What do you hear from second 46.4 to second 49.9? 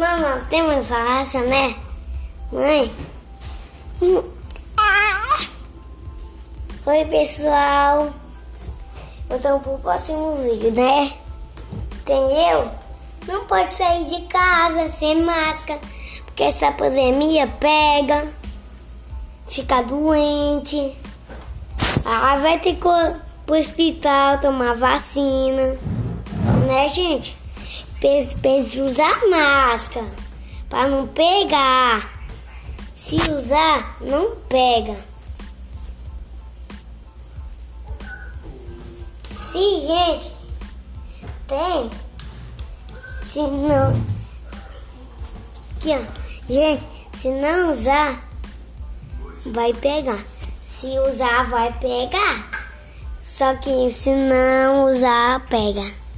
Gente, se não usar, vai